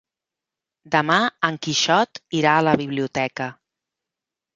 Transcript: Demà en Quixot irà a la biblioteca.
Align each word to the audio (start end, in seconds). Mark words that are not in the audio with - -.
Demà 0.95 1.17
en 1.49 1.59
Quixot 1.65 2.21
irà 2.39 2.55
a 2.55 2.63
la 2.69 2.73
biblioteca. 2.81 3.49